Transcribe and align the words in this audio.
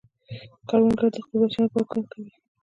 کروندګر 0.67 1.07
د 1.13 1.17
خپلو 1.25 1.39
بچیانو 1.41 1.67
لپاره 1.67 1.85
کار 1.91 2.03
کوي 2.11 2.31